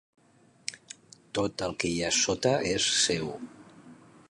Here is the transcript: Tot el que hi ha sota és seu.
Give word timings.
Tot 1.39 1.65
el 1.67 1.77
que 1.83 1.91
hi 1.91 2.01
ha 2.07 2.11
sota 2.23 2.55
és 2.73 2.91
seu. 3.05 3.31